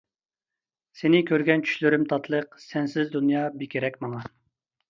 [1.01, 4.27] سېنى كۆرگەن چۈشلىرىم تاتلىق، سەنسىز دۇنيا بىكېرەك ماڭا.